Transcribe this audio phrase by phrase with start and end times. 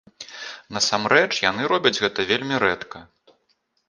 [0.77, 3.03] Насамрэч, яны робяць гэта вельмі рэдка.